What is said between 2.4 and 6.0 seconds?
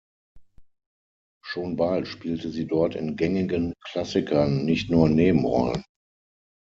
sie dort in gängigen Klassikern nicht nur Nebenrollen.